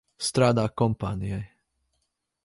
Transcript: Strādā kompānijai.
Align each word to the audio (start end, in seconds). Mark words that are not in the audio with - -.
Strādā 0.27 0.63
kompānijai. 0.81 1.43